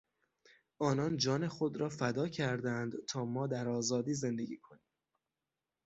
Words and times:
آنان 0.79 1.17
جان 1.17 1.47
خود 1.47 1.77
را 1.77 1.89
فدا 1.89 2.27
کردند 2.27 2.95
تا 3.09 3.25
ما 3.25 3.47
در 3.47 3.67
آزادی 3.67 4.13
زندگی 4.13 4.57
کنیم. 4.57 4.85